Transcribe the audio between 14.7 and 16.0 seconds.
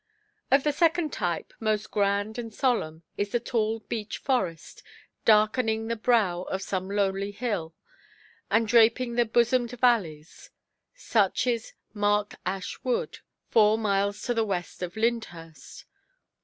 of Lyndhurst.